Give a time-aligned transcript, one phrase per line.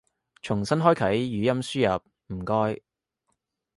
[0.41, 2.81] 重新開啟語音輸入唔該